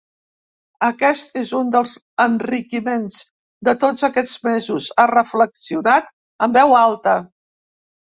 Aquest 0.85 1.35
és 1.41 1.49
un 1.57 1.67
dels 1.75 1.91
enriquiments 2.23 3.17
de 3.69 3.75
tots 3.83 4.05
aquests 4.07 4.33
mesos, 4.47 4.87
ha 4.97 5.05
reflexionat 5.11 6.09
en 6.47 6.57
veu 6.57 6.75
alta. 6.79 7.15